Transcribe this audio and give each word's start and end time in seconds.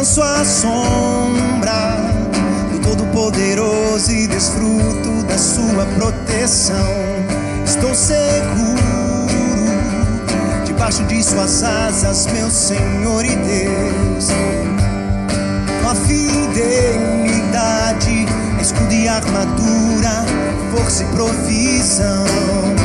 Descanso 0.00 0.22
à 0.22 0.42
sombra 0.46 1.98
do 2.72 2.78
Todo-Poderoso 2.80 4.10
e 4.10 4.26
desfruto 4.28 5.22
da 5.28 5.36
Sua 5.36 5.84
proteção. 5.94 6.86
Estou 7.66 7.94
seguro 7.94 9.26
debaixo 10.64 11.04
de 11.04 11.22
Suas 11.22 11.62
asas, 11.62 12.26
meu 12.32 12.50
Senhor 12.50 13.26
e 13.26 13.36
Deus. 13.36 14.28
Tua 15.82 15.94
fidelidade, 15.94 17.04
escudo 18.58 18.94
e 18.94 19.06
armadura, 19.06 20.24
força 20.72 21.02
e 21.02 21.06
provisão. 21.08 22.79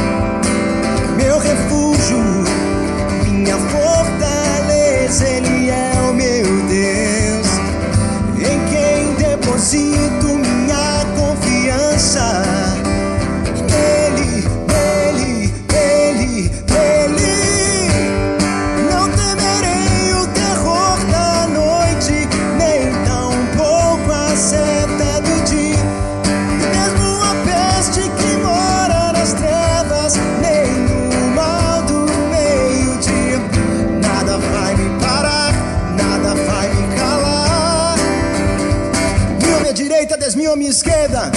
Mil 40.35 40.51
à 40.51 40.55
minha 40.55 40.69
esquerda. 40.69 41.31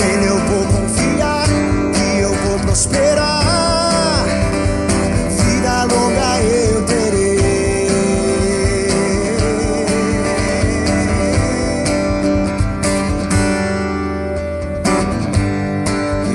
Nele 0.00 0.26
eu 0.26 0.38
vou 0.38 0.64
confiar 0.66 1.46
e 2.16 2.20
eu 2.20 2.32
vou 2.32 2.58
prosperar. 2.60 4.24
Vida 5.30 5.84
longa 5.84 6.40
eu 6.42 6.82
terei. 6.86 7.88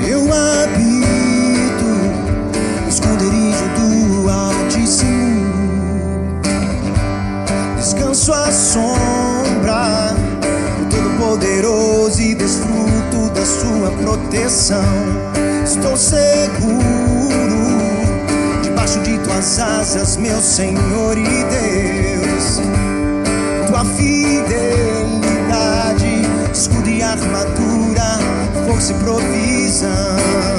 Eu 0.08 0.22
habito 0.32 1.88
esconderijo 2.88 3.66
do 3.76 4.30
Altíssimo. 4.30 5.52
Descanso 7.76 8.32
à 8.32 8.50
sombra 8.52 10.14
do 11.24 11.38
Todo-Poderoso 11.38 12.20
e 12.20 12.34
desfruto 12.34 13.30
da 13.34 13.46
Sua 13.46 13.90
proteção. 14.02 14.84
Estou 15.64 15.96
seguro 15.96 16.84
debaixo 18.62 19.00
de 19.00 19.16
Tuas 19.18 19.58
asas, 19.58 20.18
meu 20.18 20.40
Senhor 20.40 21.16
e 21.16 21.24
Deus. 21.24 22.60
Tua 23.68 23.84
fidelidade, 23.96 24.52
escudo 26.52 26.88
e 26.88 27.02
armadura, 27.02 28.18
força 28.66 28.92
e 28.92 28.96
provisão. 28.96 30.53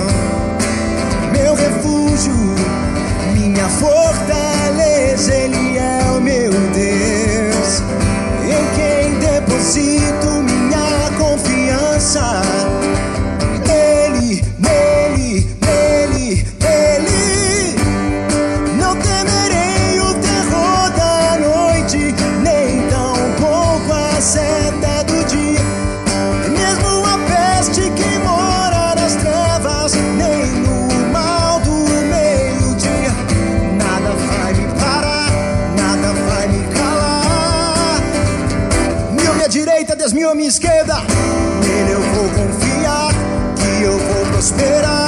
Mil 40.13 40.29
à 40.29 40.35
minha 40.35 40.49
esquerda. 40.49 40.95
Nele 41.61 41.91
eu 41.91 42.01
vou 42.01 42.29
confiar, 42.29 43.11
que 43.55 43.83
eu 43.83 43.97
vou 43.97 44.25
prosperar. 44.31 45.04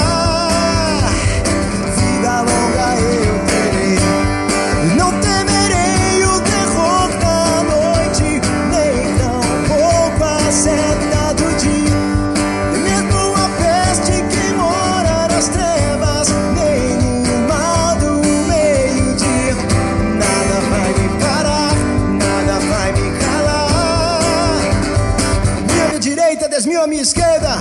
3 26.58 26.66
mil 26.66 26.82
à 26.82 26.88
minha 26.88 27.04
esquerda. 27.04 27.60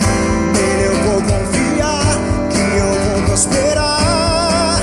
Nele 0.54 0.86
eu 0.86 0.96
vou 1.04 1.20
confiar, 1.20 2.16
que 2.48 2.78
eu 2.78 3.12
vou 3.12 3.22
prosperar. 3.26 4.80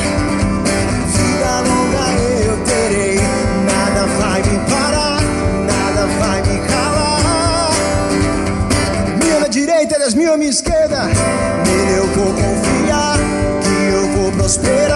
Vida 1.07 1.53
longa 1.67 2.05
eu 2.45 2.57
terei, 2.63 3.15
nada 3.65 4.05
vai 4.19 4.39
me 4.43 4.59
parar, 4.69 5.19
nada 5.65 6.05
vai 6.19 6.41
me 6.43 6.59
calar. 6.67 7.71
Mil 9.25 9.39
na 9.39 9.47
direita, 9.47 9.97
10 9.97 10.13
mil 10.13 10.31
à 10.31 10.37
minha 10.37 10.51
esquerda. 10.51 11.05
Nele 11.65 11.97
eu 11.97 12.07
vou 12.09 12.33
confiar, 12.33 13.17
que 13.63 13.95
eu 13.95 14.07
vou 14.15 14.31
prosperar. 14.33 14.92